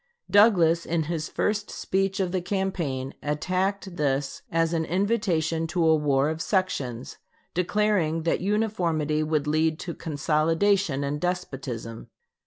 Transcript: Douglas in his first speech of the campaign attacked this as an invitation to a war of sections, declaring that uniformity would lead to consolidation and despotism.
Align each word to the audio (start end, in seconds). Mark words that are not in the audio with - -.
Douglas 0.31 0.83
in 0.83 1.03
his 1.03 1.29
first 1.29 1.69
speech 1.69 2.19
of 2.19 2.31
the 2.31 2.41
campaign 2.41 3.13
attacked 3.21 3.97
this 3.97 4.41
as 4.51 4.73
an 4.73 4.83
invitation 4.83 5.67
to 5.67 5.85
a 5.85 5.95
war 5.95 6.29
of 6.31 6.41
sections, 6.41 7.19
declaring 7.53 8.23
that 8.23 8.41
uniformity 8.41 9.21
would 9.21 9.45
lead 9.45 9.77
to 9.81 9.93
consolidation 9.93 11.03
and 11.03 11.21
despotism. 11.21 12.07